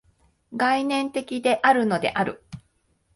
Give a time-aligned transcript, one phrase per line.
[0.57, 2.43] 概念的であるのである。